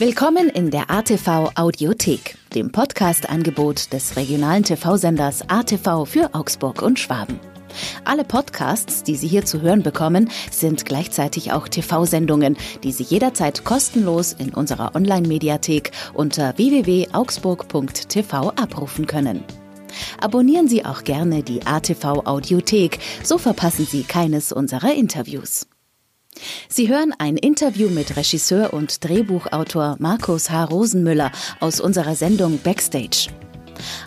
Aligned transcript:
Willkommen 0.00 0.48
in 0.48 0.70
der 0.70 0.90
ATV 0.90 1.50
Audiothek, 1.56 2.38
dem 2.54 2.72
Podcast-Angebot 2.72 3.92
des 3.92 4.16
regionalen 4.16 4.64
TV-Senders 4.64 5.42
ATV 5.46 6.06
für 6.06 6.34
Augsburg 6.34 6.80
und 6.80 6.98
Schwaben. 6.98 7.38
Alle 8.06 8.24
Podcasts, 8.24 9.02
die 9.02 9.14
Sie 9.14 9.28
hier 9.28 9.44
zu 9.44 9.60
hören 9.60 9.82
bekommen, 9.82 10.30
sind 10.50 10.86
gleichzeitig 10.86 11.52
auch 11.52 11.68
TV-Sendungen, 11.68 12.56
die 12.82 12.92
Sie 12.92 13.02
jederzeit 13.02 13.66
kostenlos 13.66 14.32
in 14.32 14.54
unserer 14.54 14.94
Online-Mediathek 14.94 15.90
unter 16.14 16.56
www.augsburg.tv 16.56 18.52
abrufen 18.56 19.06
können. 19.06 19.44
Abonnieren 20.18 20.66
Sie 20.66 20.82
auch 20.86 21.04
gerne 21.04 21.42
die 21.42 21.66
ATV 21.66 22.24
Audiothek, 22.24 23.00
so 23.22 23.36
verpassen 23.36 23.84
Sie 23.84 24.04
keines 24.04 24.50
unserer 24.50 24.94
Interviews. 24.94 25.66
Sie 26.68 26.88
hören 26.88 27.12
ein 27.18 27.36
Interview 27.36 27.88
mit 27.88 28.16
Regisseur 28.16 28.72
und 28.72 29.04
Drehbuchautor 29.04 29.96
Markus 29.98 30.50
H. 30.50 30.64
Rosenmüller 30.64 31.32
aus 31.58 31.80
unserer 31.80 32.14
Sendung 32.14 32.58
Backstage. 32.58 33.28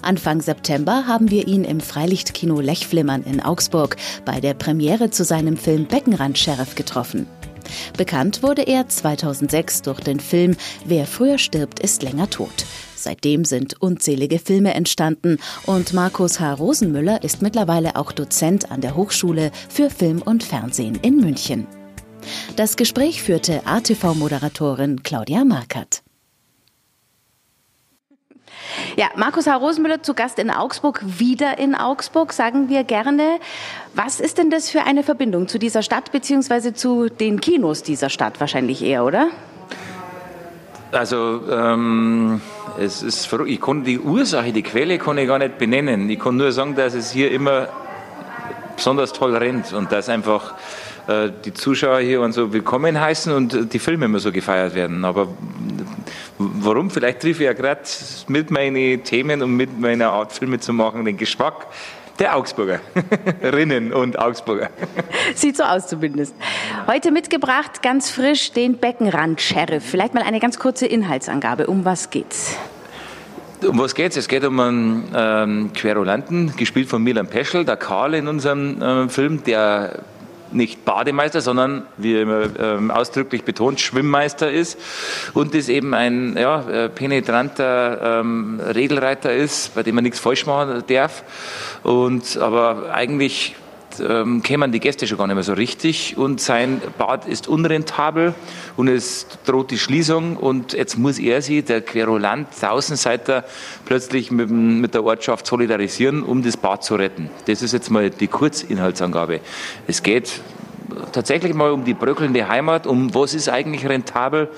Anfang 0.01 0.41
September 0.41 1.07
haben 1.07 1.29
wir 1.31 1.47
ihn 1.47 1.63
im 1.63 1.79
Freilichtkino 1.79 2.59
Lechflimmern 2.59 3.23
in 3.23 3.41
Augsburg 3.41 3.97
bei 4.25 4.39
der 4.39 4.53
Premiere 4.53 5.09
zu 5.09 5.23
seinem 5.23 5.57
Film 5.57 5.85
Beckenrand 5.85 6.37
Sheriff 6.37 6.75
getroffen. 6.75 7.27
Bekannt 7.97 8.43
wurde 8.43 8.63
er 8.63 8.87
2006 8.87 9.81
durch 9.83 9.99
den 10.01 10.19
Film 10.19 10.55
Wer 10.85 11.05
früher 11.05 11.37
stirbt, 11.37 11.79
ist 11.79 12.03
länger 12.03 12.29
tot. 12.29 12.65
Seitdem 12.95 13.45
sind 13.45 13.81
unzählige 13.81 14.39
Filme 14.39 14.73
entstanden 14.73 15.37
und 15.65 15.93
Markus 15.93 16.39
H. 16.39 16.53
Rosenmüller 16.53 17.23
ist 17.23 17.41
mittlerweile 17.41 17.95
auch 17.95 18.11
Dozent 18.11 18.71
an 18.71 18.81
der 18.81 18.95
Hochschule 18.95 19.51
für 19.69 19.89
Film 19.89 20.21
und 20.21 20.43
Fernsehen 20.43 20.97
in 21.01 21.17
München. 21.17 21.67
Das 22.55 22.77
Gespräch 22.77 23.23
führte 23.23 23.61
ATV-Moderatorin 23.65 25.03
Claudia 25.03 25.43
Markert. 25.43 26.03
Ja, 28.95 29.07
Markus 29.15 29.47
H. 29.47 29.55
Rosenmüller 29.55 30.03
zu 30.03 30.13
Gast 30.13 30.39
in 30.39 30.49
Augsburg, 30.51 31.01
wieder 31.03 31.57
in 31.57 31.75
Augsburg, 31.75 32.33
sagen 32.33 32.69
wir 32.69 32.83
gerne. 32.83 33.39
Was 33.95 34.19
ist 34.19 34.37
denn 34.37 34.49
das 34.49 34.69
für 34.69 34.83
eine 34.83 35.03
Verbindung 35.03 35.47
zu 35.47 35.57
dieser 35.57 35.81
Stadt 35.81 36.11
beziehungsweise 36.11 36.73
zu 36.73 37.09
den 37.09 37.41
Kinos 37.41 37.83
dieser 37.83 38.09
Stadt 38.09 38.39
wahrscheinlich 38.39 38.83
eher, 38.83 39.03
oder? 39.03 39.29
Also 40.91 41.41
ähm, 41.49 42.41
es 42.79 43.01
ist 43.01 43.31
Ich 43.47 43.61
kann 43.61 43.83
die 43.83 43.99
Ursache, 43.99 44.51
die 44.51 44.61
Quelle 44.61 44.99
kann 44.99 45.17
ich 45.17 45.27
gar 45.27 45.39
nicht 45.39 45.57
benennen. 45.57 46.09
Ich 46.09 46.19
kann 46.19 46.37
nur 46.37 46.51
sagen, 46.51 46.75
dass 46.75 46.93
es 46.93 47.11
hier 47.11 47.31
immer 47.31 47.67
besonders 48.75 49.11
toll 49.13 49.35
rennt 49.35 49.73
und 49.73 49.91
dass 49.91 50.09
einfach 50.09 50.53
äh, 50.53 50.55
die 51.07 51.53
Zuschauer 51.53 51.99
hier 51.99 52.21
und 52.21 52.31
so 52.31 52.53
willkommen 52.53 52.99
heißen 52.99 53.33
und 53.33 53.73
die 53.73 53.79
Filme 53.79 54.05
immer 54.05 54.19
so 54.19 54.31
gefeiert 54.31 54.73
werden. 54.73 55.03
Aber 55.03 55.27
warum? 56.37 56.89
Vielleicht 56.89 57.21
triff 57.21 57.39
ich 57.39 57.45
ja 57.45 57.53
gerade 57.53 57.81
mit 58.27 58.51
meinen 58.51 59.03
Themen 59.03 59.41
und 59.41 59.55
mit 59.55 59.79
meiner 59.79 60.11
Art, 60.11 60.31
Filme 60.31 60.59
zu 60.59 60.73
machen, 60.73 61.05
den 61.05 61.17
Geschmack 61.17 61.67
der 62.19 62.35
Augsburgerinnen 62.35 63.93
und 63.93 64.19
Augsburger. 64.19 64.69
Sieht 65.35 65.57
so 65.57 65.63
aus 65.63 65.87
zumindest. 65.87 66.35
Heute 66.87 67.11
mitgebracht, 67.11 67.81
ganz 67.81 68.11
frisch, 68.11 68.51
den 68.51 68.77
Beckenrand-Sheriff. 68.77 69.83
Vielleicht 69.83 70.13
mal 70.13 70.23
eine 70.23 70.39
ganz 70.39 70.59
kurze 70.59 70.85
Inhaltsangabe. 70.85 71.67
Um 71.67 71.85
was 71.85 72.09
geht's? 72.09 72.55
Um 73.67 73.79
was 73.79 73.95
geht's? 73.95 74.15
Es 74.17 74.27
geht 74.27 74.43
um 74.43 74.59
einen 74.59 75.11
ähm, 75.15 75.73
Querulanten, 75.73 76.55
gespielt 76.55 76.89
von 76.89 77.01
Milan 77.03 77.27
Peschel, 77.27 77.65
der 77.65 77.77
Karl 77.77 78.13
in 78.13 78.27
unserem 78.27 78.81
äh, 78.81 79.09
Film, 79.09 79.43
der 79.43 80.03
nicht 80.53 80.85
Bademeister, 80.85 81.41
sondern, 81.41 81.83
wie 81.97 82.19
immer 82.19 82.43
ähm, 82.59 82.91
ausdrücklich 82.91 83.43
betont, 83.43 83.79
Schwimmmeister 83.79 84.51
ist 84.51 84.79
und 85.33 85.53
das 85.53 85.69
eben 85.69 85.93
ein 85.93 86.37
ja, 86.37 86.61
äh, 86.69 86.89
penetranter 86.89 88.19
ähm, 88.21 88.59
Regelreiter 88.59 89.33
ist, 89.33 89.75
bei 89.75 89.83
dem 89.83 89.95
man 89.95 90.03
nichts 90.03 90.19
falsch 90.19 90.45
machen 90.45 90.83
darf. 90.87 91.23
Und 91.83 92.37
aber 92.37 92.93
eigentlich 92.93 93.55
ähm, 93.99 94.41
kämen 94.43 94.71
die 94.71 94.79
Gäste 94.79 95.07
schon 95.07 95.17
gar 95.17 95.27
nicht 95.27 95.35
mehr 95.35 95.43
so 95.43 95.53
richtig 95.53 96.17
und 96.17 96.39
sein 96.39 96.81
Bad 96.97 97.27
ist 97.27 97.47
unrentabel 97.47 98.33
und 98.77 98.87
es 98.87 99.27
droht 99.45 99.71
die 99.71 99.77
Schließung 99.77 100.37
und 100.37 100.73
jetzt 100.73 100.97
muss 100.97 101.19
er 101.19 101.41
sich, 101.41 101.65
der 101.65 101.81
Querulant, 101.81 102.47
Außenseiter, 102.61 103.45
plötzlich 103.85 104.31
mit, 104.31 104.49
mit 104.49 104.93
der 104.93 105.03
Ortschaft 105.03 105.47
solidarisieren, 105.47 106.23
um 106.23 106.43
das 106.43 106.57
Bad 106.57 106.83
zu 106.83 106.95
retten. 106.95 107.29
Das 107.45 107.61
ist 107.61 107.73
jetzt 107.73 107.89
mal 107.89 108.09
die 108.09 108.27
Kurzinhaltsangabe. 108.27 109.39
Es 109.87 110.03
geht 110.03 110.41
tatsächlich 111.11 111.53
mal 111.53 111.71
um 111.71 111.83
die 111.85 111.93
bröckelnde 111.93 112.47
Heimat, 112.47 112.87
um 112.87 113.13
was 113.13 113.33
ist 113.33 113.49
eigentlich 113.49 113.87
rentabel 113.87 114.49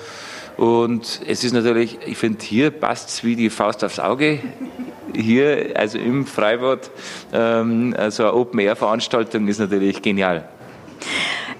und 0.56 1.20
es 1.26 1.44
ist 1.44 1.52
natürlich, 1.52 1.98
ich 2.06 2.16
finde, 2.16 2.42
hier 2.42 2.70
passt 2.70 3.10
es 3.10 3.24
wie 3.24 3.36
die 3.36 3.50
Faust 3.50 3.84
aufs 3.84 3.98
Auge 3.98 4.40
hier, 5.16 5.72
also 5.74 5.98
im 5.98 6.26
Freibad, 6.26 6.90
ähm, 7.32 7.94
also 7.96 8.24
eine 8.24 8.34
Open-Air-Veranstaltung 8.34 9.48
ist 9.48 9.58
natürlich 9.58 10.02
genial. 10.02 10.48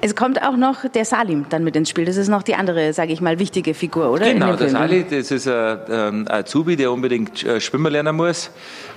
Es 0.03 0.15
kommt 0.15 0.43
auch 0.43 0.57
noch 0.57 0.89
der 0.89 1.05
Salim 1.05 1.47
dann 1.49 1.65
mit 1.65 1.75
ins 1.75 1.89
Spiel. 1.89 2.05
Das 2.05 2.17
ist 2.17 2.29
noch 2.29 2.43
die 2.43 2.55
andere, 2.55 2.93
sage 2.93 3.13
ich 3.13 3.21
mal, 3.21 3.39
wichtige 3.39 3.73
Figur, 3.73 4.11
oder? 4.11 4.31
Genau, 4.31 4.55
der 4.55 4.69
Salim, 4.69 5.07
das 5.09 5.31
ist 5.31 5.49
ein, 5.49 5.79
ähm, 5.89 6.27
ein 6.29 6.41
Azubi, 6.41 6.77
der 6.77 6.93
unbedingt 6.93 7.43
äh, 7.45 7.61
schwimmen 7.61 7.91
lernen 7.91 8.15
muss 8.15 8.51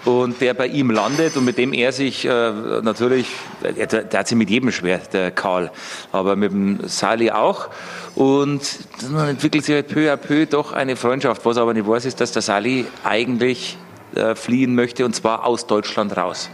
und 0.06 0.42
der 0.42 0.54
bei 0.54 0.68
ihm 0.68 0.92
landet 0.92 1.38
und 1.38 1.46
mit 1.46 1.58
dem 1.58 1.74
er 1.74 1.94
sich 1.94 2.26
äh, 2.26 2.52
natürlich, 2.82 3.28
der, 3.64 4.04
der, 4.04 4.20
hat 4.20 4.28
sich 4.28 4.38
mit 4.38 4.50
jedem 4.50 4.72
schwer, 4.72 5.00
der 5.12 5.32
Karl, 5.32 5.72
aber 6.12 6.36
mit 6.36 6.52
dem 6.52 6.80
Sali 6.88 7.32
auch. 7.32 7.70
Und 8.16 8.62
dann 9.02 9.30
entwickelt 9.30 9.64
sich 9.64 9.76
halt 9.76 9.88
peu 9.88 10.12
à 10.12 10.18
peu 10.18 10.46
doch 10.46 10.74
eine 10.74 10.96
Freundschaft. 10.96 11.46
Was 11.46 11.58
aber 11.58 11.74
nicht 11.74 11.88
weiß, 11.88 12.06
ist, 12.06 12.20
dass 12.20 12.34
der 12.34 12.42
Sali 12.42 12.86
eigentlich 13.04 13.78
äh, 14.16 14.36
fliehen 14.36 14.76
möchte, 14.76 15.06
und 15.06 15.16
zwar 15.16 15.46
aus 15.46 15.68
Deutschland 15.68 16.16
raus. 16.18 16.50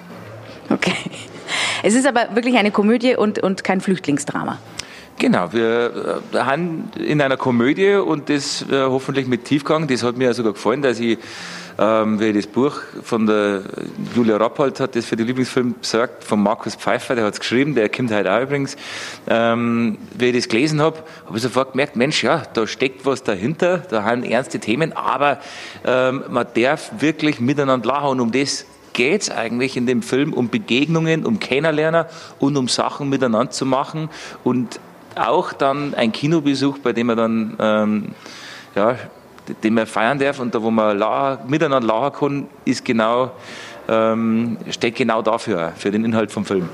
Okay. 0.70 0.96
Es 1.84 1.94
ist 1.94 2.08
aber 2.08 2.34
wirklich 2.34 2.58
eine 2.58 2.72
Komödie 2.72 3.16
und, 3.16 3.40
und 3.40 3.64
kein 3.64 3.82
Flüchtlingsdrama. 3.82 4.58
Genau, 5.18 5.54
wir 5.54 6.22
äh, 6.34 6.38
haben 6.40 6.90
in 6.98 7.22
einer 7.22 7.38
Komödie 7.38 7.96
und 7.96 8.30
das 8.30 8.64
äh, 8.70 8.82
hoffentlich 8.82 9.28
mit 9.28 9.46
Tiefgang. 9.46 9.88
Das 9.88 10.04
hat 10.04 10.18
mir 10.18 10.34
sogar 10.34 10.54
gefallen, 10.54 10.82
dass 10.82 11.00
ich 11.00 11.18
ähm, 11.78 12.19
wie 12.19 12.31
das 12.31 12.47
Buch 12.47 12.80
von 13.03 13.25
der 13.25 13.63
Julia 14.16 14.38
Rappold 14.38 14.80
hat 14.80 14.96
das 14.96 15.06
für 15.06 15.16
den 15.16 15.28
Lieblingsfilm 15.28 15.75
gesagt, 15.81 16.24
von 16.24 16.41
Markus 16.41 16.75
Pfeiffer, 16.75 17.16
der 17.16 17.25
hat 17.25 17.34
es 17.34 17.40
geschrieben, 17.40 17.75
der 17.75 17.90
kommt 17.90 18.13
heute 18.13 18.34
auch 18.34 18.41
übrigens. 18.41 18.78
Ähm, 19.28 19.97
ich 20.19 20.34
das 20.34 20.47
gelesen 20.47 20.81
habe, 20.81 21.00
habe 21.25 21.38
ich 21.38 21.44
sofort 21.44 21.74
gemerkt, 21.74 21.96
Mensch, 21.96 22.24
ja, 22.24 22.44
da 22.53 22.66
steckt 22.66 23.06
was 23.06 23.24
dahinter, 23.24 23.80
da 23.90 24.03
haben 24.03 24.24
ernste 24.24 24.59
Themen, 24.59 24.94
aber 24.94 25.40
ähm, 25.86 26.24
man 26.30 26.47
darf 26.56 26.91
wirklich 27.00 27.40
miteinander 27.40 27.88
lachen 27.88 28.09
und 28.09 28.19
um 28.22 28.31
das 28.31 28.66
geht 28.94 29.24
es 29.24 29.30
eigentlich 29.30 29.75
in 29.75 29.86
dem 29.86 30.02
Film 30.02 30.31
um 30.34 30.50
Begegnungen, 30.50 31.25
um 31.25 31.40
Kennenlernen 31.40 32.06
und 32.40 32.56
um 32.56 32.69
Sachen 32.69 33.09
miteinander 33.09 33.52
zu 33.52 33.66
machen 33.66 34.09
und 34.44 34.80
auch 35.16 35.53
dann 35.53 35.94
ein 35.94 36.12
Kinobesuch, 36.12 36.78
bei 36.80 36.94
dem 36.94 37.07
man 37.07 37.18
dann 37.18 37.56
ähm, 37.59 38.06
ja, 38.75 38.97
den 39.63 39.73
man 39.73 39.85
feiern 39.85 40.19
darf 40.19 40.39
und 40.39 40.53
da, 40.53 40.61
wo 40.61 40.72
man 40.72 40.97
lachen, 40.97 41.50
miteinander 41.50 41.88
lachen 41.88 42.13
kann, 42.19 42.47
ist 42.66 42.83
genau, 42.83 43.31
ähm, 43.88 44.57
steht 44.69 44.95
genau 44.95 45.22
dafür, 45.22 45.73
für 45.75 45.91
den 45.91 46.06
Inhalt 46.06 46.31
vom 46.31 46.45
Film. 46.45 46.69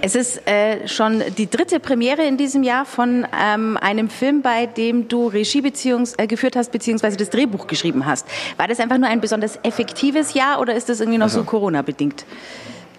Es 0.00 0.14
ist 0.14 0.46
äh, 0.46 0.86
schon 0.86 1.22
die 1.36 1.48
dritte 1.48 1.80
Premiere 1.80 2.24
in 2.24 2.36
diesem 2.36 2.62
Jahr 2.62 2.84
von 2.84 3.26
ähm, 3.38 3.76
einem 3.78 4.08
Film, 4.08 4.42
bei 4.42 4.66
dem 4.66 5.08
du 5.08 5.26
Regie 5.26 5.60
beziehungs 5.60 6.14
äh, 6.18 6.26
geführt 6.26 6.54
hast, 6.54 6.70
beziehungsweise 6.70 7.16
das 7.16 7.30
Drehbuch 7.30 7.66
geschrieben 7.66 8.06
hast. 8.06 8.26
War 8.56 8.68
das 8.68 8.78
einfach 8.78 8.98
nur 8.98 9.08
ein 9.08 9.20
besonders 9.20 9.58
effektives 9.62 10.34
Jahr 10.34 10.60
oder 10.60 10.74
ist 10.74 10.88
das 10.88 11.00
irgendwie 11.00 11.18
noch 11.18 11.26
also. 11.26 11.40
so 11.40 11.44
Corona-bedingt? 11.44 12.24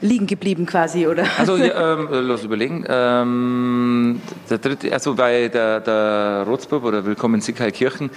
Liegen 0.02 0.28
geblieben 0.28 0.66
quasi, 0.66 1.08
oder? 1.08 1.26
Also, 1.38 1.58
ja, 1.58 1.94
ähm, 1.94 2.08
lass 2.12 2.44
überlegen. 2.44 2.86
Ähm, 2.88 4.22
der 4.50 4.58
dritte, 4.58 4.92
also 4.92 5.16
bei 5.16 5.48
der, 5.48 5.80
der 5.82 6.44
Rotzbub 6.48 6.84
oder 6.84 7.06
Willkommen 7.06 7.36
in 7.36 7.42
Sickheilkirchen, 7.42 8.10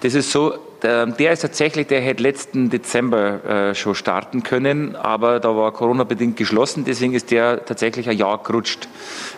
das 0.00 0.14
ist 0.14 0.30
so, 0.30 0.54
der, 0.82 1.06
der, 1.06 1.32
ist 1.32 1.40
tatsächlich, 1.40 1.86
der 1.86 2.00
hätte 2.00 2.22
letzten 2.22 2.70
Dezember 2.70 3.44
äh, 3.44 3.74
schon 3.74 3.94
starten 3.94 4.42
können, 4.42 4.96
aber 4.96 5.40
da 5.40 5.54
war 5.56 5.72
Corona-bedingt 5.72 6.36
geschlossen, 6.36 6.84
deswegen 6.84 7.12
ist 7.12 7.30
der 7.30 7.64
tatsächlich 7.64 8.08
ein 8.08 8.16
Jahr 8.16 8.42
gerutscht. 8.42 8.88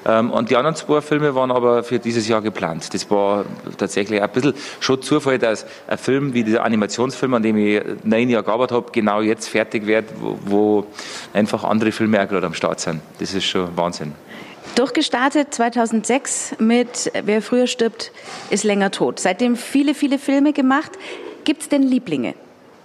Ähm, 0.07 0.31
und 0.31 0.51
die 0.51 0.57
anderen 0.57 0.77
zwei 0.77 1.01
Filme 1.01 1.35
waren 1.35 1.51
aber 1.51 1.85
für 1.85 1.99
dieses 1.99 2.29
Jahr 2.29 2.43
geplant. 2.43 2.93
Das 2.95 3.11
war 3.11 3.45
tatsächlich 3.79 4.23
ein 4.23 4.31
bisschen 4.31 4.55
schon 4.81 5.03
Zufall, 5.03 5.39
dass 5.39 5.67
ein 5.87 5.99
Film 5.99 6.35
wie 6.35 6.45
dieser 6.45 6.65
Animationsfilm, 6.65 7.35
an 7.35 7.43
dem 7.43 7.57
ich 7.57 7.83
neun 8.05 8.29
Jahre 8.29 8.45
gearbeitet 8.45 8.77
habe, 8.77 8.93
genau 8.93 9.21
jetzt 9.21 9.49
fertig 9.49 9.87
wird, 9.87 10.07
wo, 10.21 10.39
wo 10.45 10.87
einfach 11.33 11.65
andere 11.65 11.93
Filme 11.93 12.23
auch 12.23 12.29
gerade 12.29 12.47
am 12.47 12.55
Start 12.55 12.81
sind. 12.81 13.01
Das 13.19 13.35
ist 13.35 13.45
schon 13.45 13.77
Wahnsinn. 13.77 14.13
Durchgestartet 14.75 15.53
2006 15.53 16.57
mit 16.59 17.13
Wer 17.25 17.43
früher 17.43 17.67
stirbt, 17.67 18.11
ist 18.49 18.65
länger 18.65 18.91
tot. 18.91 19.21
Seitdem 19.21 19.57
viele, 19.57 19.95
viele 19.95 20.19
Filme 20.19 20.55
gemacht. 20.55 20.93
Gibt 21.45 21.63
es 21.63 21.69
denn 21.69 21.83
Lieblinge, 21.83 22.35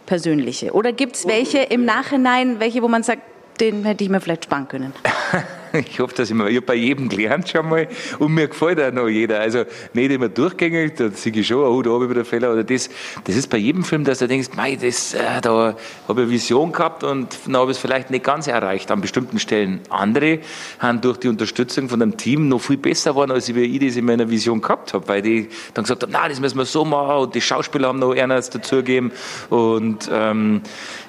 persönliche? 0.05 0.73
Oder 0.73 0.93
gibt 0.93 1.15
es 1.15 1.27
welche 1.27 1.59
im 1.59 1.85
Nachhinein, 1.85 2.59
welche, 2.59 2.81
wo 2.81 2.87
man 2.87 3.03
sagt, 3.03 3.21
den 3.59 3.85
hätte 3.85 4.03
ich 4.03 4.09
mir 4.09 4.21
vielleicht 4.21 4.45
sparen 4.45 4.67
können? 4.67 4.93
Ich 5.89 5.99
hoffe, 5.99 6.15
dass 6.15 6.29
ich, 6.29 6.35
mir, 6.35 6.49
ich 6.49 6.65
bei 6.65 6.75
jedem 6.75 7.09
gelernt 7.09 7.49
schon 7.49 7.69
mal 7.69 7.87
und 8.19 8.33
mir 8.33 8.47
gefällt 8.47 8.81
auch 8.81 8.91
noch 8.91 9.07
jeder. 9.07 9.39
Also 9.39 9.63
nicht 9.93 10.11
immer 10.11 10.29
durchgängig, 10.29 10.95
da 10.95 11.09
sehe 11.09 11.31
ich 11.33 11.47
schon, 11.47 11.63
oh, 11.63 11.81
da 11.81 11.91
habe 11.91 12.05
ich 12.05 12.09
wieder 12.09 12.25
Fehler 12.25 12.51
oder 12.51 12.63
das. 12.63 12.89
Das 13.23 13.35
ist 13.35 13.49
bei 13.49 13.57
jedem 13.57 13.83
Film, 13.83 14.03
dass 14.03 14.19
du 14.19 14.27
denkst, 14.27 14.49
mei, 14.55 14.75
das, 14.75 15.13
äh, 15.13 15.41
da 15.41 15.75
habe 16.07 16.23
ich 16.23 16.29
Vision 16.29 16.71
gehabt 16.71 17.03
und 17.03 17.37
dann 17.45 17.57
habe 17.57 17.71
ich 17.71 17.77
es 17.77 17.81
vielleicht 17.81 18.09
nicht 18.11 18.23
ganz 18.23 18.47
erreicht 18.47 18.91
an 18.91 19.01
bestimmten 19.01 19.39
Stellen. 19.39 19.81
Andere 19.89 20.39
haben 20.79 21.01
durch 21.01 21.17
die 21.17 21.27
Unterstützung 21.27 21.89
von 21.89 21.99
dem 21.99 22.17
Team 22.17 22.47
noch 22.47 22.61
viel 22.61 22.77
besser 22.77 23.11
geworden, 23.11 23.31
als 23.31 23.49
ich 23.49 23.79
das 23.79 23.95
in 23.95 24.05
meiner 24.05 24.29
Vision 24.29 24.61
gehabt 24.61 24.93
habe, 24.93 25.07
weil 25.07 25.21
die 25.21 25.49
dann 25.73 25.83
gesagt 25.83 26.03
haben, 26.03 26.11
na, 26.11 26.27
das 26.27 26.39
müssen 26.39 26.57
wir 26.57 26.65
so 26.65 26.85
machen 26.85 27.17
und 27.17 27.35
die 27.35 27.41
Schauspieler 27.41 27.89
haben 27.89 27.99
noch 27.99 28.15
eines 28.15 28.49
dazugegeben 28.49 29.11
und 29.49 30.09
ähm, 30.11 30.61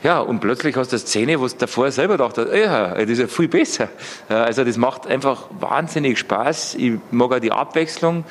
ja, 0.03 0.21
und 0.21 0.41
plötzlich 0.41 0.77
hast 0.77 0.93
du 0.93 0.97
eine 0.97 1.01
Szene, 1.01 1.41
wo 1.41 1.47
du 1.47 1.55
davor 1.59 1.91
selber 1.91 2.17
dachte, 2.17 2.51
ja, 2.55 2.95
das 2.95 3.11
ist 3.11 3.19
ja 3.19 3.27
viel 3.27 3.49
besser. 3.49 3.89
Also 4.29 4.58
das 4.65 4.77
macht 4.77 5.07
einfach 5.07 5.47
wahnsinnig 5.59 6.19
Spaß. 6.19 6.75
Ich 6.77 6.95
mag 7.11 7.33
auch 7.33 7.39
die 7.39 7.53
Abwechslung 7.53 8.25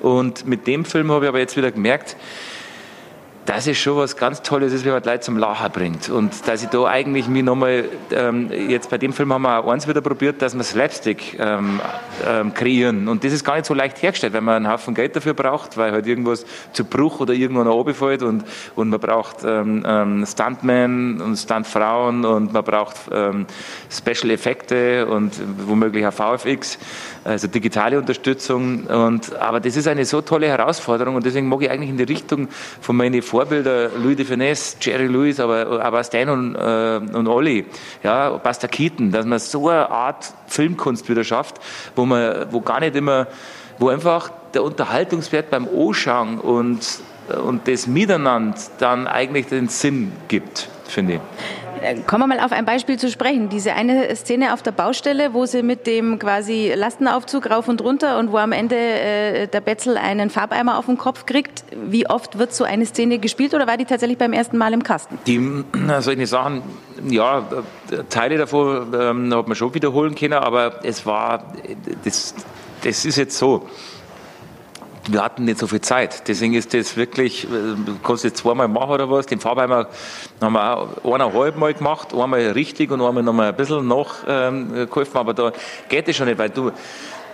und 0.00 0.46
mit 0.46 0.66
dem 0.66 0.84
Film 0.84 1.10
habe 1.10 1.24
ich 1.24 1.28
aber 1.28 1.38
jetzt 1.38 1.56
wieder 1.56 1.70
gemerkt, 1.72 2.16
das 3.46 3.66
ist 3.66 3.78
schon 3.78 3.96
was 3.96 4.16
ganz 4.16 4.42
Tolles 4.42 4.72
ist, 4.72 4.84
wenn 4.84 4.92
man 4.92 5.02
die 5.02 5.08
Leute 5.08 5.20
zum 5.20 5.36
Lachen 5.36 5.70
bringt. 5.70 6.08
Und 6.08 6.48
dass 6.48 6.62
ich 6.62 6.70
da 6.70 6.84
eigentlich 6.84 7.28
mich 7.28 7.42
nochmal, 7.42 7.84
ähm, 8.10 8.50
jetzt 8.68 8.90
bei 8.90 8.98
dem 8.98 9.12
Film 9.12 9.32
haben 9.32 9.42
wir 9.42 9.58
auch 9.58 9.70
eins 9.70 9.86
wieder 9.86 10.00
probiert, 10.00 10.40
dass 10.40 10.56
wir 10.56 10.62
Slapstick 10.62 11.38
ähm, 11.38 11.80
ähm, 12.26 12.54
kreieren. 12.54 13.08
Und 13.08 13.22
das 13.22 13.32
ist 13.32 13.44
gar 13.44 13.56
nicht 13.56 13.66
so 13.66 13.74
leicht 13.74 14.02
hergestellt, 14.02 14.32
weil 14.32 14.40
man 14.40 14.56
einen 14.56 14.70
Haufen 14.70 14.94
Geld 14.94 15.14
dafür 15.14 15.34
braucht, 15.34 15.76
weil 15.76 15.92
halt 15.92 16.06
irgendwas 16.06 16.46
zu 16.72 16.84
Bruch 16.84 17.20
oder 17.20 17.34
irgendwo 17.34 17.62
nach 17.62 17.72
oben 17.72 17.94
fällt 17.94 18.22
und, 18.22 18.44
und 18.76 18.88
man 18.88 19.00
braucht 19.00 19.44
ähm, 19.44 19.84
ähm, 19.86 20.24
Stuntmen 20.26 21.20
und 21.20 21.36
Stuntfrauen 21.36 22.24
und 22.24 22.52
man 22.52 22.64
braucht 22.64 22.96
ähm, 23.12 23.46
Special 23.90 24.30
Effekte 24.30 25.06
und 25.06 25.34
womöglich 25.66 26.06
auch 26.06 26.12
VFX 26.12 26.78
also 27.24 27.48
digitale 27.48 27.98
Unterstützung. 27.98 28.84
Und, 28.84 29.34
aber 29.36 29.60
das 29.60 29.76
ist 29.76 29.88
eine 29.88 30.04
so 30.04 30.20
tolle 30.20 30.46
Herausforderung 30.46 31.16
und 31.16 31.24
deswegen 31.24 31.48
mag 31.48 31.62
ich 31.62 31.70
eigentlich 31.70 31.90
in 31.90 31.96
die 31.96 32.04
Richtung 32.04 32.48
von 32.80 32.96
meinen 32.96 33.22
Vorbildern 33.34 33.90
Louis 34.00 34.14
de 34.14 34.24
Finesse, 34.24 34.76
Jerry 34.80 35.08
Lewis, 35.08 35.40
aber, 35.40 35.84
aber 35.84 36.04
Stan 36.04 36.28
und, 36.28 36.54
äh, 36.54 37.16
und 37.16 37.26
Olli, 37.26 37.66
ja, 38.04 38.30
Buster 38.30 38.68
Keaton, 38.68 39.10
dass 39.10 39.26
man 39.26 39.40
so 39.40 39.68
eine 39.68 39.90
Art 39.90 40.32
Filmkunst 40.46 41.08
wieder 41.08 41.24
schafft, 41.24 41.56
wo 41.96 42.06
man, 42.06 42.46
wo 42.52 42.60
gar 42.60 42.78
nicht 42.78 42.94
immer, 42.94 43.26
wo 43.80 43.88
einfach 43.88 44.30
der 44.54 44.62
Unterhaltungswert 44.62 45.50
beim 45.50 45.66
Anschauen 45.66 46.38
und, 46.38 46.78
und 47.44 47.66
das 47.66 47.88
Miteinander 47.88 48.56
dann 48.78 49.08
eigentlich 49.08 49.46
den 49.46 49.66
Sinn 49.66 50.12
gibt, 50.28 50.68
finde 50.86 51.14
ich. 51.14 51.20
Kommen 52.06 52.22
wir 52.22 52.36
mal 52.36 52.40
auf 52.40 52.52
ein 52.52 52.64
Beispiel 52.64 52.98
zu 52.98 53.10
sprechen. 53.10 53.48
Diese 53.48 53.74
eine 53.74 54.14
Szene 54.16 54.54
auf 54.54 54.62
der 54.62 54.72
Baustelle, 54.72 55.34
wo 55.34 55.46
sie 55.46 55.62
mit 55.62 55.86
dem 55.86 56.18
quasi 56.18 56.72
Lastenaufzug 56.74 57.50
rauf 57.50 57.68
und 57.68 57.82
runter 57.82 58.18
und 58.18 58.32
wo 58.32 58.38
am 58.38 58.52
Ende 58.52 58.76
äh, 58.76 59.46
der 59.48 59.60
Betzel 59.60 59.96
einen 59.96 60.30
Farbeimer 60.30 60.78
auf 60.78 60.86
den 60.86 60.98
Kopf 60.98 61.26
kriegt. 61.26 61.64
Wie 61.72 62.08
oft 62.08 62.38
wird 62.38 62.54
so 62.54 62.64
eine 62.64 62.86
Szene 62.86 63.18
gespielt 63.18 63.54
oder 63.54 63.66
war 63.66 63.76
die 63.76 63.84
tatsächlich 63.84 64.18
beim 64.18 64.32
ersten 64.32 64.56
Mal 64.56 64.72
im 64.72 64.82
Kasten? 64.82 65.18
Die, 65.26 65.64
solche 66.00 66.26
Sachen, 66.26 66.62
ja, 67.08 67.46
Teile 68.08 68.38
davon 68.38 68.92
ähm, 68.98 69.34
hat 69.34 69.48
man 69.48 69.56
schon 69.56 69.74
wiederholen 69.74 70.14
können, 70.14 70.34
aber 70.34 70.84
es 70.84 71.04
war, 71.06 71.52
das, 72.04 72.34
das 72.82 73.04
ist 73.04 73.16
jetzt 73.16 73.38
so 73.38 73.68
wir 75.10 75.22
hatten 75.22 75.44
nicht 75.44 75.58
so 75.58 75.66
viel 75.66 75.80
Zeit. 75.80 76.28
Deswegen 76.28 76.54
ist 76.54 76.72
das 76.74 76.96
wirklich, 76.96 77.46
du 77.50 77.92
äh, 77.92 77.96
kannst 78.02 78.24
jetzt 78.24 78.38
zweimal 78.38 78.68
machen 78.68 78.90
oder 78.90 79.10
was. 79.10 79.26
Den 79.26 79.40
Farbeimer 79.40 79.88
haben 80.40 80.52
wir 80.52 80.78
auch 80.78 81.14
eineinhalb 81.14 81.56
Mal 81.56 81.74
gemacht, 81.74 82.14
einmal 82.14 82.40
richtig 82.52 82.90
und 82.90 83.00
einmal 83.00 83.22
noch 83.22 83.32
mal 83.32 83.48
ein 83.48 83.56
bisschen 83.56 83.86
nachgeholfen. 83.86 85.12
Ähm, 85.14 85.20
aber 85.20 85.34
da 85.34 85.52
geht 85.88 86.08
es 86.08 86.16
schon 86.16 86.26
nicht, 86.26 86.38
weil 86.38 86.50
du 86.50 86.72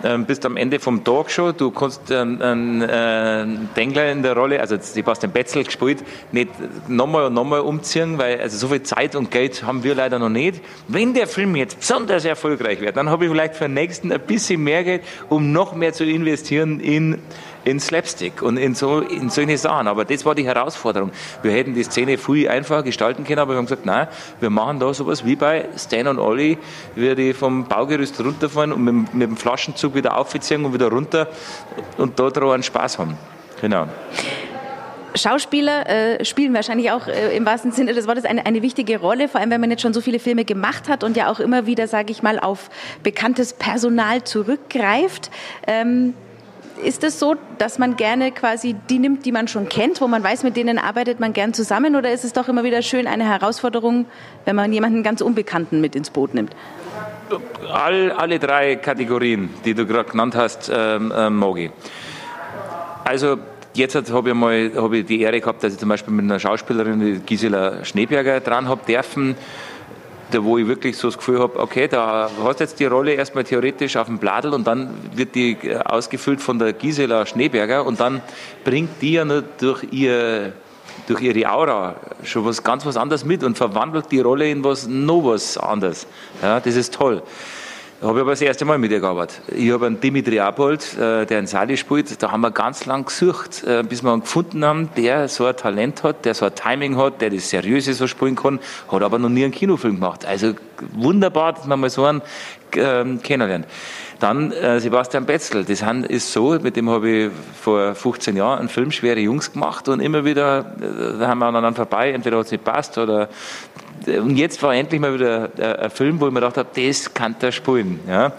ähm, 0.03 0.25
bist 0.25 0.45
am 0.45 0.57
Ende 0.57 0.79
vom 0.79 1.03
Tag 1.03 1.29
schon. 1.29 1.55
Du 1.55 1.71
kannst 1.71 2.11
einen, 2.11 2.41
einen, 2.41 2.81
einen 2.83 3.69
Dengler 3.75 4.11
in 4.11 4.23
der 4.23 4.35
Rolle, 4.35 4.59
also 4.59 4.77
Sebastian 4.79 5.31
Betzel 5.31 5.63
gespielt, 5.63 6.03
nicht 6.31 6.49
nochmal 6.87 7.25
und 7.25 7.33
nochmal 7.33 7.61
umziehen, 7.61 8.17
weil 8.17 8.39
also 8.41 8.57
so 8.57 8.67
viel 8.69 8.83
Zeit 8.83 9.15
und 9.15 9.31
Geld 9.31 9.63
haben 9.63 9.83
wir 9.83 9.95
leider 9.95 10.19
noch 10.19 10.29
nicht. 10.29 10.61
Wenn 10.87 11.13
der 11.13 11.27
Film 11.27 11.55
jetzt 11.55 11.79
besonders 11.79 12.25
erfolgreich 12.25 12.81
wird, 12.81 12.97
dann 12.97 13.09
habe 13.09 13.25
ich 13.25 13.31
vielleicht 13.31 13.55
für 13.55 13.65
den 13.65 13.75
nächsten 13.75 14.11
ein 14.11 14.21
bisschen 14.21 14.63
mehr 14.63 14.83
Geld, 14.83 15.03
um 15.29 15.51
noch 15.51 15.75
mehr 15.75 15.93
zu 15.93 16.03
investieren 16.03 16.79
in 16.79 17.19
in 17.63 17.79
Slapstick 17.79 18.41
und 18.41 18.57
in, 18.57 18.75
so, 18.75 18.99
in 18.99 19.29
solche 19.29 19.57
Sachen. 19.57 19.87
Aber 19.87 20.05
das 20.05 20.25
war 20.25 20.35
die 20.35 20.45
Herausforderung. 20.45 21.11
Wir 21.43 21.51
hätten 21.51 21.73
die 21.73 21.83
Szene 21.83 22.17
viel 22.17 22.49
einfacher 22.49 22.83
gestalten 22.83 23.23
können, 23.23 23.39
aber 23.39 23.53
wir 23.53 23.57
haben 23.57 23.65
gesagt, 23.65 23.85
nein, 23.85 24.07
wir 24.39 24.49
machen 24.49 24.79
da 24.79 24.93
sowas 24.93 25.25
wie 25.25 25.35
bei 25.35 25.67
Stan 25.77 26.07
und 26.07 26.19
Olli, 26.19 26.57
wie 26.95 27.15
die 27.15 27.33
vom 27.33 27.65
Baugerüst 27.65 28.19
runterfahren 28.19 28.71
und 28.71 28.83
mit, 28.83 29.13
mit 29.13 29.29
dem 29.29 29.37
Flaschenzug 29.37 29.95
wieder 29.95 30.17
aufziehen 30.17 30.65
und 30.65 30.73
wieder 30.73 30.89
runter 30.89 31.27
und 31.97 32.19
da 32.19 32.27
einen 32.27 32.63
Spaß 32.63 32.99
haben. 32.99 33.17
Genau. 33.61 33.87
Schauspieler 35.15 35.87
äh, 35.89 36.25
spielen 36.25 36.53
wahrscheinlich 36.53 36.91
auch 36.91 37.07
äh, 37.07 37.35
im 37.35 37.45
wahrsten 37.45 37.71
Sinne 37.71 37.93
des 37.93 38.07
Wortes 38.07 38.25
eine, 38.25 38.45
eine 38.45 38.61
wichtige 38.61 38.99
Rolle, 38.99 39.27
vor 39.27 39.41
allem 39.41 39.49
wenn 39.49 39.61
man 39.61 39.69
jetzt 39.69 39.81
schon 39.81 39.93
so 39.93 40.01
viele 40.01 40.19
Filme 40.19 40.45
gemacht 40.45 40.87
hat 40.87 41.03
und 41.03 41.17
ja 41.17 41.29
auch 41.29 41.39
immer 41.39 41.65
wieder, 41.65 41.87
sage 41.87 42.11
ich 42.11 42.23
mal, 42.23 42.39
auf 42.39 42.69
bekanntes 43.03 43.53
Personal 43.53 44.23
zurückgreift. 44.23 45.29
Ähm, 45.67 46.13
ist 46.83 47.03
es 47.03 47.19
so, 47.19 47.35
dass 47.57 47.79
man 47.79 47.95
gerne 47.95 48.31
quasi 48.31 48.75
die 48.89 48.99
nimmt, 48.99 49.25
die 49.25 49.31
man 49.31 49.47
schon 49.47 49.69
kennt, 49.69 50.01
wo 50.01 50.07
man 50.07 50.23
weiß, 50.23 50.43
mit 50.43 50.55
denen 50.55 50.77
arbeitet 50.77 51.19
man 51.19 51.33
gern 51.33 51.53
zusammen? 51.53 51.95
Oder 51.95 52.11
ist 52.11 52.23
es 52.23 52.33
doch 52.33 52.47
immer 52.47 52.63
wieder 52.63 52.81
schön 52.81 53.07
eine 53.07 53.25
Herausforderung, 53.25 54.05
wenn 54.45 54.55
man 54.55 54.73
jemanden 54.73 55.03
ganz 55.03 55.21
Unbekannten 55.21 55.81
mit 55.81 55.95
ins 55.95 56.09
Boot 56.09 56.33
nimmt? 56.33 56.55
All, 57.71 58.11
alle 58.11 58.39
drei 58.39 58.75
Kategorien, 58.75 59.49
die 59.63 59.73
du 59.73 59.85
gerade 59.85 60.09
genannt 60.09 60.35
hast, 60.35 60.71
ähm, 60.73 61.11
äh, 61.15 61.29
Mogi. 61.29 61.71
Also 63.05 63.37
jetzt 63.73 64.11
habe 64.11 64.29
ich 64.29 64.35
mal 64.35 64.71
hab 64.75 64.91
ich 64.91 65.05
die 65.05 65.21
Ehre 65.21 65.39
gehabt, 65.39 65.63
dass 65.63 65.73
ich 65.73 65.79
zum 65.79 65.89
Beispiel 65.89 66.13
mit 66.13 66.25
einer 66.25 66.39
Schauspielerin, 66.39 67.25
Gisela 67.25 67.85
Schneeberger, 67.85 68.41
dran 68.41 68.67
habe 68.67 68.81
dürfen 68.85 69.35
da 70.31 70.43
wo 70.43 70.57
ich 70.57 70.67
wirklich 70.67 70.97
so 70.97 71.07
das 71.07 71.17
Gefühl 71.17 71.39
habe, 71.39 71.59
okay, 71.59 71.87
da 71.87 72.29
hast 72.43 72.59
du 72.59 72.63
jetzt 72.63 72.79
die 72.79 72.85
Rolle 72.85 73.13
erstmal 73.13 73.43
theoretisch 73.43 73.97
auf 73.97 74.07
dem 74.07 74.17
Bladel 74.17 74.53
und 74.53 74.65
dann 74.65 74.93
wird 75.13 75.35
die 75.35 75.51
äh, 75.51 75.77
ausgefüllt 75.77 76.41
von 76.41 76.59
der 76.59 76.73
Gisela 76.73 77.25
Schneeberger 77.25 77.85
und 77.85 77.99
dann 77.99 78.21
bringt 78.63 79.01
die 79.01 79.13
ja 79.13 79.25
nur 79.25 79.43
durch 79.59 79.83
ihr 79.91 80.53
durch 81.07 81.21
ihre 81.21 81.49
Aura 81.49 81.95
schon 82.23 82.45
was 82.45 82.63
ganz 82.63 82.85
was 82.85 82.97
anderes 82.97 83.25
mit 83.25 83.43
und 83.43 83.57
verwandelt 83.57 84.11
die 84.11 84.19
Rolle 84.19 84.49
in 84.49 84.63
was 84.63 84.87
noch 84.87 85.23
was 85.23 85.57
anderes. 85.57 86.05
Ja, 86.41 86.59
das 86.59 86.75
ist 86.75 86.93
toll 86.93 87.23
habe 88.07 88.17
ich 88.17 88.21
aber 88.21 88.31
das 88.31 88.41
erste 88.41 88.65
Mal 88.65 88.79
mit 88.79 88.91
ihr 88.91 88.99
gearbeitet. 88.99 89.41
Ich 89.55 89.71
habe 89.71 89.85
einen 89.85 89.99
Dimitri 89.99 90.39
Abold, 90.39 90.97
äh, 90.97 91.25
der 91.25 91.39
in 91.39 91.45
Sali 91.45 91.77
spielt, 91.77 92.21
da 92.23 92.31
haben 92.31 92.41
wir 92.41 92.49
ganz 92.49 92.85
lang 92.87 93.05
gesucht, 93.05 93.63
äh, 93.63 93.83
bis 93.83 94.01
wir 94.01 94.11
einen 94.11 94.21
gefunden 94.21 94.65
haben, 94.65 94.89
der 94.97 95.27
so 95.27 95.45
ein 95.45 95.55
Talent 95.55 96.03
hat, 96.03 96.25
der 96.25 96.33
so 96.33 96.45
ein 96.45 96.55
Timing 96.55 96.97
hat, 96.97 97.21
der 97.21 97.29
das 97.29 97.49
Seriöse 97.49 97.93
so 97.93 98.07
spielen 98.07 98.35
kann, 98.35 98.59
hat 98.91 99.03
aber 99.03 99.19
noch 99.19 99.29
nie 99.29 99.43
einen 99.43 99.53
Kinofilm 99.53 99.95
gemacht. 99.95 100.25
Also 100.25 100.53
wunderbar, 100.93 101.53
dass 101.53 101.65
man 101.65 101.79
mal 101.79 101.91
so 101.91 102.05
einen 102.05 102.23
ähm, 102.75 103.21
kennenlernt. 103.21 103.67
Dann 104.19 104.51
äh, 104.51 104.79
Sebastian 104.79 105.25
Betzel, 105.25 105.63
das 105.63 105.83
ist 106.07 106.31
so, 106.31 106.57
mit 106.59 106.75
dem 106.75 106.89
habe 106.89 107.09
ich 107.09 107.31
vor 107.61 107.93
15 107.93 108.35
Jahren 108.35 108.59
einen 108.59 108.69
Film 108.69 108.91
Schwere 108.91 109.19
Jungs 109.19 109.51
gemacht 109.51 109.87
und 109.89 109.99
immer 109.99 110.25
wieder 110.25 110.75
haben 111.19 111.39
wir 111.39 111.45
aneinander 111.45 111.77
vorbei, 111.77 112.11
entweder 112.11 112.37
hat 112.37 112.45
es 112.45 112.51
nicht 112.51 112.63
passt 112.63 112.97
oder 112.97 113.29
und 114.07 114.35
jetzt 114.35 114.61
war 114.63 114.73
endlich 114.73 114.99
mal 114.99 115.13
wieder 115.13 115.49
ein 115.81 115.89
Film, 115.91 116.19
wo 116.19 116.27
ich 116.27 116.33
mir 116.33 116.39
gedacht 116.39 116.57
habe, 116.57 116.69
das 116.75 117.13
kann 117.13 117.35
der 117.39 117.51
spielen. 117.51 117.99
Ja? 118.07 118.33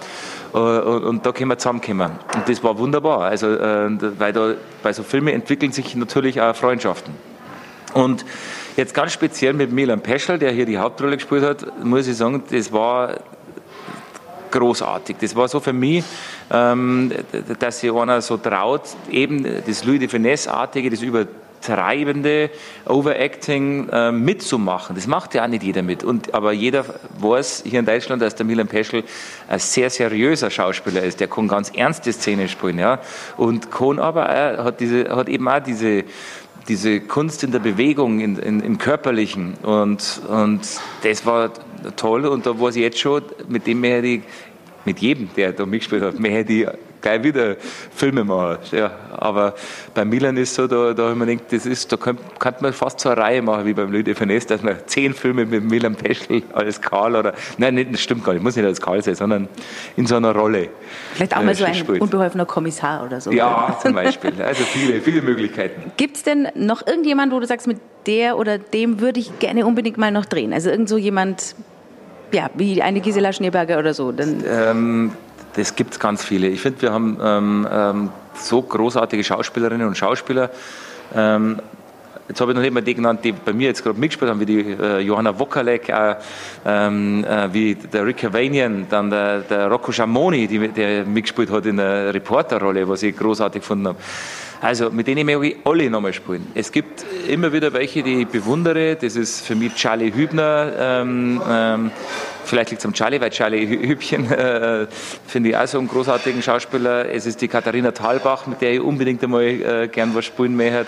Und, 0.53 1.05
und, 1.05 1.27
da 1.27 1.33
können 1.33 1.51
wir 1.51 1.59
zusammenkommen. 1.59 2.13
Und 2.35 2.49
das 2.49 2.63
war 2.63 2.77
wunderbar. 2.79 3.23
Also, 3.23 3.49
äh, 3.55 3.89
weil 4.19 4.33
da, 4.33 4.55
bei 4.83 4.93
so 4.93 5.03
Filmen 5.03 5.35
entwickeln 5.35 5.73
sich 5.73 5.95
natürlich 5.95 6.41
auch 6.41 6.55
Freundschaften. 6.55 7.15
Und 7.95 8.25
jetzt 8.77 8.95
ganz 8.95 9.13
speziell 9.13 9.55
mit 9.55 9.73
Milan 9.73 10.01
Peschel, 10.01 10.39
der 10.39 10.53
hier 10.53 10.67
die 10.67 10.79
Hauptrolle 10.79 11.17
gespielt 11.17 11.45
hat, 11.45 11.85
muss 11.85 12.07
ich 12.07 12.17
sagen, 12.17 12.43
das 12.51 12.73
war 12.73 13.19
großartig. 14.51 15.17
Das 15.21 15.35
war 15.35 15.49
so 15.49 15.61
für 15.61 15.73
mich, 15.73 16.05
ähm, 16.51 17.11
dass 17.59 17.81
sich 17.81 17.93
einer 17.93 18.21
so 18.21 18.37
traut, 18.37 18.83
eben 19.11 19.47
das 19.67 19.85
Louis 19.85 19.99
de 19.99 20.09
Finesse-artige, 20.09 20.91
das 20.91 21.03
über 21.03 21.27
treibende 21.63 22.51
Overacting 22.87 23.89
äh, 23.89 24.13
mitzumachen. 24.13 24.95
Das 24.95 25.07
macht 25.07 25.35
ja 25.35 25.45
auch 25.45 25.49
nicht 25.49 25.63
jeder 25.63 25.83
mit. 25.83 26.05
Und, 26.05 26.35
aber 26.35 26.53
jeder 26.53 26.85
weiß 27.19 27.65
hier 27.67 27.81
in 27.81 27.87
Deutschland, 27.87 28.21
dass 28.21 28.35
der 28.35 28.45
Milan 28.45 28.69
Peschel 28.69 29.05
ein 29.49 29.59
sehr 29.59 29.89
seriöser 29.89 30.51
Schauspieler 30.51 31.03
ist. 31.03 31.21
Der 31.21 31.29
kann 31.29 31.49
ganz 31.49 31.71
ernste 31.71 32.13
Szenen 32.13 32.49
spielen. 32.49 32.79
Ja? 32.79 33.01
Und 33.37 33.71
kann 33.71 33.99
aber 33.99 34.29
auch, 34.29 34.65
hat, 34.65 34.81
diese, 34.81 35.09
hat 35.09 35.29
eben 35.29 35.49
auch 35.49 35.61
diese, 35.61 36.05
diese 36.69 37.01
Kunst 37.01 37.43
in 37.45 37.53
der 37.53 37.61
Bewegung, 37.61 38.21
in, 38.21 38.37
in, 38.37 38.61
im 38.61 38.79
Körperlichen. 38.79 39.55
Und, 39.63 40.21
und 40.29 40.61
das 41.03 41.25
war 41.25 41.51
toll. 41.97 42.27
Und 42.27 42.45
da 42.45 42.59
weiß 42.61 42.77
ich 42.77 42.83
jetzt 42.83 42.99
schon, 42.99 43.23
mit 43.49 43.67
dem 43.67 43.81
mehr 43.81 44.03
die 44.03 44.23
mit 44.85 44.99
jedem, 44.99 45.31
der 45.37 45.53
da 45.53 45.65
mitgespielt 45.65 46.03
hat, 46.03 46.19
mehr 46.19 46.33
hätte 46.33 46.77
gleich 47.03 47.23
wieder 47.23 47.57
Filme 47.95 48.25
machen. 48.25 48.59
Ja, 48.71 48.93
aber 49.11 49.55
bei 49.95 50.05
Milan 50.05 50.37
ist 50.37 50.55
so, 50.55 50.67
da, 50.67 50.95
da 50.95 51.03
habe 51.03 51.13
ich 51.13 51.19
mir 51.19 51.27
gedacht, 51.27 51.53
das 51.53 51.67
ist, 51.67 51.93
da 51.93 51.97
könnte, 51.97 52.23
könnte 52.39 52.63
man 52.63 52.73
fast 52.73 53.01
so 53.01 53.11
eine 53.11 53.21
Reihe 53.21 53.43
machen 53.43 53.67
wie 53.67 53.75
beim 53.75 53.93
Louis 53.93 54.05
de 54.05 54.15
Finesse, 54.15 54.49
dass 54.49 54.63
man 54.63 54.77
zehn 54.87 55.13
Filme 55.13 55.45
mit 55.45 55.65
Milan 55.65 55.95
Peschel 55.95 56.43
als 56.53 56.81
Karl 56.81 57.17
oder, 57.17 57.35
nein, 57.59 57.75
nicht, 57.75 57.93
das 57.93 58.01
stimmt 58.01 58.25
gar 58.25 58.33
nicht, 58.33 58.43
muss 58.43 58.57
nicht 58.57 58.65
als 58.65 58.81
Karl 58.81 59.03
sein, 59.03 59.15
sondern 59.15 59.49
in 59.97 60.07
so 60.07 60.17
einer 60.17 60.35
Rolle. 60.35 60.69
Vielleicht 61.15 61.37
auch 61.37 61.43
mal 61.43 61.55
so 61.55 61.65
ein 61.65 62.01
unbeholfener 62.01 62.47
Kommissar 62.47 63.05
oder 63.05 63.21
so. 63.21 63.31
Ja, 63.31 63.77
zum 63.83 63.95
Beispiel. 63.95 64.33
Also 64.43 64.65
viele, 64.65 65.01
viele 65.01 65.23
Möglichkeiten. 65.23 65.93
Gibt 65.97 66.17
es 66.17 66.23
denn 66.23 66.49
noch 66.55 66.87
irgendjemand, 66.87 67.33
wo 67.33 67.41
du 67.41 67.47
sagst, 67.47 67.67
mit 67.67 67.79
der 68.07 68.37
oder 68.37 68.59
dem 68.59 69.01
würde 69.01 69.21
ich 69.21 69.39
gerne 69.39 69.67
unbedingt 69.67 69.99
mal 69.99 70.11
noch 70.11 70.25
drehen? 70.25 70.53
Also 70.53 70.71
irgend 70.71 70.89
so 70.89 70.97
jemand, 70.97 71.55
ja, 72.33 72.51
wie 72.55 72.83
eine 72.83 73.01
Gisela 73.01 73.33
Schneeberger 73.33 73.79
oder 73.79 73.95
so? 73.95 74.13
Dann 74.13 74.43
ähm, 74.49 75.13
das 75.55 75.77
gibt 75.77 75.95
es 75.95 76.01
ganz 76.01 76.25
viele. 76.25 76.49
Ich 76.49 76.61
finde, 76.61 76.83
wir 76.83 76.93
haben 76.93 77.19
ähm, 77.23 77.69
ähm, 77.71 78.11
so 78.35 78.63
großartige 78.63 79.23
Schauspielerinnen 79.23 79.87
und 79.87 79.97
Schauspieler. 79.97 80.51
Ähm, 81.15 81.61
jetzt 82.29 82.41
habe 82.41 82.53
ich 82.53 82.57
noch 82.57 82.63
nicht 82.63 82.73
mal 82.73 82.81
die 82.81 82.95
genannt, 82.95 83.21
die 83.25 83.33
bei 83.33 83.53
mir 83.53 83.69
jetzt 83.69 83.83
gerade 83.83 83.99
mitgespielt 83.99 84.31
haben, 84.31 84.41
wie 84.41 84.47
die 84.47 84.61
äh, 84.61 84.99
Johanna 85.01 85.39
Wokalek, 85.39 85.89
äh, 85.89 86.15
ähm, 86.65 87.25
äh, 87.25 87.53
wie 87.53 87.75
der 87.75 88.07
Rick 88.07 88.19
Cavanian, 88.19 88.87
dann 88.89 89.11
der, 89.11 89.41
der 89.41 89.69
Rocco 89.69 89.93
Schamoni, 89.93 90.47
die, 90.47 90.69
der 90.69 91.05
mitgespielt 91.05 91.51
hat 91.51 91.67
in 91.67 91.77
der 91.77 92.15
Reporterrolle, 92.15 92.89
was 92.89 93.03
ich 93.03 93.17
großartig 93.17 93.63
gefunden 93.63 93.89
habe. 93.89 93.99
Also 94.63 94.91
mit 94.91 95.09
denen 95.09 95.27
möchte 95.27 95.47
ich 95.47 95.57
alle 95.67 95.91
nochmal 95.91 96.13
spielen. 96.13 96.47
Es 96.55 96.71
gibt 96.71 97.05
immer 97.27 97.53
wieder 97.53 97.73
welche, 97.73 98.05
die 98.05 98.21
ich 98.21 98.29
bewundere. 98.29 98.95
Das 98.95 99.17
ist 99.17 99.45
für 99.45 99.57
mich 99.57 99.75
Charlie 99.75 100.15
Hübner. 100.15 100.73
Ähm, 100.79 101.43
ähm, 101.51 101.91
vielleicht 102.45 102.71
liegt 102.71 102.81
es 102.81 102.87
am 102.87 102.93
Charlie, 102.93 103.21
weil 103.21 103.31
Charlie 103.31 103.67
Hübchen 103.67 104.31
äh, 104.31 104.87
finde 105.27 105.49
ich 105.49 105.57
auch 105.57 105.67
so 105.67 105.81
einen 105.81 105.89
großartigen 105.89 106.43
Schauspieler. 106.43 107.11
Es 107.13 107.27
ist 107.27 107.41
die 107.41 107.49
Katharina 107.49 107.91
Thalbach, 107.91 108.47
mit 108.47 108.61
der 108.61 108.75
ich 108.75 108.81
unbedingt 108.81 109.25
einmal 109.25 109.43
äh, 109.43 109.89
gern 109.89 110.15
was 110.15 110.27
spielen 110.27 110.55
möchte. 110.55 110.87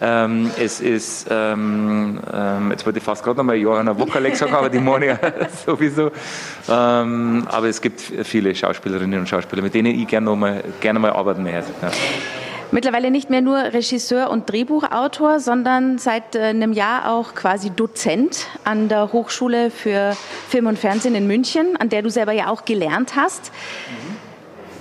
Ähm, 0.00 0.50
es 0.58 0.80
ist, 0.80 1.26
ähm, 1.30 2.20
ähm, 2.32 2.70
jetzt 2.70 2.84
wollte 2.86 2.98
ich 2.98 3.04
fast 3.04 3.22
gerade 3.22 3.38
nochmal 3.38 3.56
Johanna 3.56 3.98
Wokalek 3.98 4.36
sagen, 4.36 4.54
aber 4.54 4.68
die 4.68 4.78
Monia 4.78 5.18
sowieso. 5.66 6.10
Ähm, 6.68 7.46
aber 7.50 7.68
es 7.68 7.80
gibt 7.80 8.00
viele 8.00 8.54
Schauspielerinnen 8.54 9.20
und 9.20 9.28
Schauspieler, 9.28 9.62
mit 9.62 9.74
denen 9.74 9.98
ich 9.98 10.06
gerne 10.06 10.34
mal, 10.34 10.62
gerne 10.80 10.98
mal 10.98 11.10
arbeiten 11.10 11.42
möchte. 11.42 11.72
Ja. 11.82 11.90
Mittlerweile 12.74 13.12
nicht 13.12 13.30
mehr 13.30 13.40
nur 13.40 13.56
Regisseur 13.56 14.30
und 14.30 14.50
Drehbuchautor, 14.50 15.38
sondern 15.38 15.98
seit 15.98 16.34
äh, 16.34 16.40
einem 16.40 16.72
Jahr 16.72 17.08
auch 17.08 17.36
quasi 17.36 17.70
Dozent 17.70 18.48
an 18.64 18.88
der 18.88 19.12
Hochschule 19.12 19.70
für 19.70 20.16
Film 20.48 20.66
und 20.66 20.76
Fernsehen 20.76 21.14
in 21.14 21.28
München, 21.28 21.76
an 21.78 21.88
der 21.88 22.02
du 22.02 22.10
selber 22.10 22.32
ja 22.32 22.48
auch 22.48 22.64
gelernt 22.64 23.14
hast. 23.14 23.52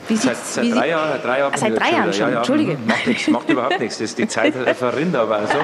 Wie 0.08 0.16
seit, 0.16 0.38
seit 0.38 0.72
drei 0.74 0.90
Jahren, 0.90 1.22
drei 1.22 1.40
Jahren. 1.40 1.58
Seit 1.58 1.80
drei 1.80 1.92
Jahren 1.92 2.14
schon, 2.14 2.22
ja, 2.22 2.30
ja, 2.30 2.38
Entschuldige. 2.38 2.78
Macht, 2.86 3.08
nichts, 3.08 3.28
macht 3.28 3.50
überhaupt 3.50 3.80
nichts, 3.80 3.98
das 3.98 4.10
ist 4.10 4.18
die 4.18 4.28
Zeit 4.28 4.54
verrinnt 4.78 5.16
aber 5.16 5.38
also. 5.38 5.58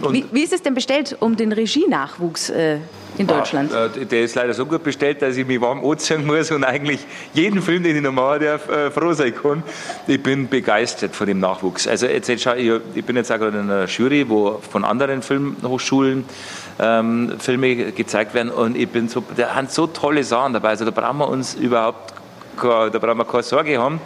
Wie, 0.10 0.24
wie, 0.32 0.42
ist 0.42 0.54
es 0.54 0.62
denn 0.62 0.72
bestellt 0.72 1.14
um 1.20 1.36
den 1.36 1.52
Regienachwuchs 1.52 2.48
äh, 2.48 2.78
in 3.18 3.26
Deutschland? 3.26 3.70
Ah, 3.74 3.88
der 3.88 4.22
ist 4.22 4.34
leider 4.34 4.54
so 4.54 4.64
gut 4.64 4.82
bestellt, 4.82 5.20
dass 5.20 5.36
ich 5.36 5.46
mich 5.46 5.60
warm 5.60 5.84
anziehen 5.84 6.26
muss 6.26 6.50
und 6.50 6.64
eigentlich 6.64 7.00
jeden 7.34 7.60
Film, 7.60 7.82
den 7.82 7.96
ich 7.96 8.02
noch 8.02 8.12
mache, 8.12 8.38
der 8.38 8.54
äh, 8.54 8.90
froh 8.90 9.12
sein 9.12 9.34
kann. 9.34 9.62
Ich 10.06 10.22
bin 10.22 10.48
begeistert 10.48 11.14
von 11.14 11.26
dem 11.26 11.38
Nachwuchs. 11.38 11.86
Also 11.86 12.06
jetzt, 12.06 12.28
jetzt 12.28 12.46
ich, 12.46 13.04
bin 13.04 13.16
jetzt 13.16 13.30
auch 13.30 13.36
gerade 13.36 13.58
in 13.58 13.70
einer 13.70 13.84
Jury, 13.84 14.26
wo 14.26 14.58
von 14.70 14.84
anderen 14.84 15.20
Filmhochschulen 15.20 16.24
ähm, 16.78 17.34
Filme 17.38 17.92
gezeigt 17.92 18.32
werden 18.32 18.50
und 18.50 18.78
ich 18.78 18.88
bin 18.88 19.08
so, 19.08 19.22
da 19.36 19.54
haben 19.54 19.68
so 19.68 19.86
tolle 19.86 20.24
Sachen 20.24 20.54
dabei. 20.54 20.70
Also 20.70 20.86
da 20.86 20.90
brauchen 20.92 21.18
wir 21.18 21.28
uns 21.28 21.54
überhaupt 21.54 22.14
da 22.62 22.98
brauchen 22.98 23.18
wir 23.18 23.24
keine 23.24 23.42
Sorge 23.42 23.78
haben. 23.78 24.00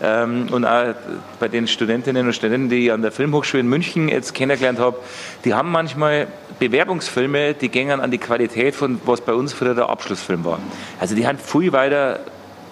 Ähm, 0.00 0.46
und 0.52 0.64
auch 0.64 0.94
bei 1.40 1.48
den 1.48 1.66
Studentinnen 1.66 2.26
und 2.26 2.32
Studenten, 2.32 2.68
die 2.68 2.86
ich 2.86 2.92
an 2.92 3.02
der 3.02 3.10
Filmhochschule 3.10 3.62
in 3.62 3.68
München 3.68 4.08
jetzt 4.08 4.32
kennengelernt 4.32 4.78
habe, 4.78 4.98
die 5.44 5.54
haben 5.54 5.72
manchmal 5.72 6.28
Bewerbungsfilme, 6.60 7.54
die 7.54 7.68
gehen 7.68 7.90
an 7.90 8.10
die 8.10 8.18
Qualität 8.18 8.76
von 8.76 9.00
was 9.04 9.20
bei 9.20 9.32
uns 9.32 9.52
früher 9.52 9.74
der 9.74 9.88
Abschlussfilm 9.88 10.44
war. 10.44 10.60
Also 11.00 11.16
die 11.16 11.26
haben 11.26 11.38
viel 11.38 11.72
weiter, 11.72 12.20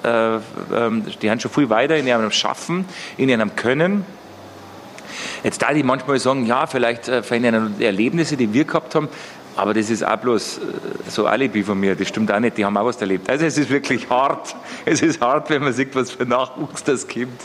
äh, 0.05 0.37
ähm, 0.73 1.05
die 1.21 1.31
haben 1.31 1.41
schon 1.41 1.51
viel 1.51 1.69
weiter 1.69 1.97
in 1.97 2.07
ihrem 2.07 2.31
Schaffen, 2.31 2.85
in 3.17 3.29
ihrem 3.29 3.57
Können. 3.57 4.05
Jetzt 5.43 5.63
da 5.63 5.73
die 5.73 5.83
manchmal 5.83 6.21
sagen, 6.21 6.47
ja, 6.47 6.67
vielleicht 6.67 7.09
äh, 7.09 7.23
verändern 7.25 7.75
Erlebnisse, 7.81 8.37
die 8.37 8.53
wir 8.53 8.65
gehabt 8.65 8.95
haben, 8.95 9.09
aber 9.57 9.75
das 9.75 9.91
ist 9.91 10.07
auch 10.07 10.17
bloß 10.17 10.59
äh, 10.59 10.61
so 11.09 11.27
Alibi 11.27 11.63
von 11.63 11.81
mir, 11.81 11.97
das 11.97 12.09
stimmt 12.09 12.31
auch 12.31 12.39
nicht, 12.39 12.59
die 12.59 12.65
haben 12.65 12.77
auch 12.77 12.85
was 12.85 13.01
erlebt. 13.01 13.29
Also 13.29 13.47
es 13.47 13.59
ist 13.59 13.71
wirklich 13.71 14.09
hart, 14.09 14.55
es 14.85 15.03
ist 15.03 15.21
hart, 15.21 15.51
wenn 15.51 15.63
man 15.63 15.73
sieht, 15.73 15.95
was 15.95 16.13
für 16.13 16.27
Nachwuchs 16.27 16.85
das 16.85 17.09
gibt. 17.09 17.43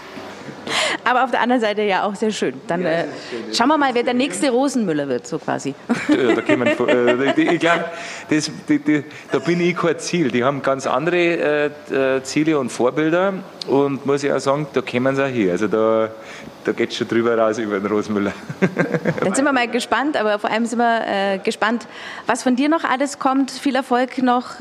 Aber 1.03 1.23
auf 1.23 1.31
der 1.31 1.41
anderen 1.41 1.61
Seite 1.61 1.81
ja 1.83 2.03
auch 2.03 2.15
sehr 2.15 2.31
schön. 2.31 2.53
Dann 2.67 2.85
äh, 2.85 3.05
schauen 3.53 3.69
wir 3.69 3.77
mal, 3.77 3.93
wer 3.93 4.03
der 4.03 4.13
nächste 4.13 4.49
Rosenmüller 4.49 5.07
wird, 5.07 5.27
so 5.27 5.39
quasi. 5.39 5.73
Ja, 6.09 6.33
da 6.33 6.55
man, 6.55 6.67
äh, 6.67 7.41
ich 7.53 7.59
glaube, 7.59 7.85
da 9.31 9.39
bin 9.39 9.61
ich 9.61 9.75
kein 9.75 9.99
Ziel. 9.99 10.31
Die 10.31 10.43
haben 10.43 10.61
ganz 10.61 10.85
andere 10.87 11.71
äh, 11.89 12.15
äh, 12.17 12.23
Ziele 12.23 12.59
und 12.59 12.71
Vorbilder 12.71 13.33
und 13.67 14.05
muss 14.05 14.23
ich 14.23 14.31
auch 14.31 14.39
sagen, 14.39 14.67
da 14.73 14.81
kommen 14.81 15.15
sie 15.15 15.25
auch 15.25 15.29
hier. 15.29 15.51
Also 15.51 15.67
da, 15.67 16.09
da 16.63 16.71
geht 16.71 16.91
es 16.91 16.97
schon 16.97 17.07
drüber 17.07 17.37
raus 17.37 17.57
über 17.57 17.79
den 17.79 17.87
Rosenmüller. 17.87 18.33
Dann 19.23 19.33
sind 19.33 19.45
wir 19.45 19.53
mal 19.53 19.67
gespannt, 19.67 20.17
aber 20.17 20.39
vor 20.39 20.49
allem 20.49 20.65
sind 20.65 20.79
wir 20.79 21.01
äh, 21.07 21.37
gespannt, 21.39 21.87
was 22.27 22.43
von 22.43 22.55
dir 22.55 22.69
noch 22.69 22.83
alles 22.83 23.19
kommt. 23.19 23.51
Viel 23.51 23.75
Erfolg 23.75 24.21
noch 24.21 24.55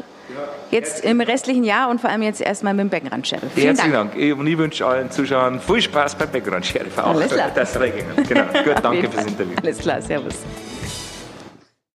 jetzt 0.71 1.05
im 1.05 1.21
restlichen 1.21 1.65
Jahr 1.65 1.91
und 1.91 2.01
vor 2.01 2.11
allem 2.11 2.23
jetzt 2.23 2.41
erstmal 2.41 2.75
mit 2.75 2.85
dem 2.85 2.89
Beckenrand-Sheriff. 2.91 3.57
Herzlichen 3.57 3.93
Dank. 3.93 4.15
Dank. 4.15 4.39
Und 4.39 4.47
ich 4.47 4.59
wünsche 4.59 4.87
allen 4.87 5.11
Zuschauern 5.11 5.61
viel 5.61 5.83
Spaß 5.83 6.15
beim 6.15 6.31
Beckenrand-Sheriff. 6.31 6.99
Alles 6.99 7.33
klar. 7.33 7.51
Das 7.55 7.79
Regeln. 7.79 8.07
Genau. 8.29 8.45
Gut, 8.65 8.77
danke 8.83 9.11
fürs 9.11 9.27
Interview. 9.27 9.55
Alles 9.63 9.79
klar, 9.79 10.01
servus. 10.01 10.35